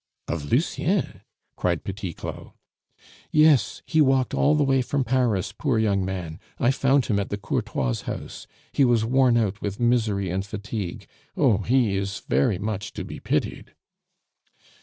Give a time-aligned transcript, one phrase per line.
[0.27, 1.21] "Of Lucien?"
[1.55, 2.53] cried Petit Claud.
[3.31, 3.83] "Yes.
[3.85, 6.39] He walked all the way from Paris, poor young man.
[6.59, 11.05] I found him at the Courtois' house; he was worn out with misery and fatigue.
[11.37, 11.59] Oh!
[11.59, 13.75] he is very much to be pitied."